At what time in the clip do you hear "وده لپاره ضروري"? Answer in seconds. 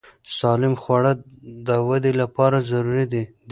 1.87-3.05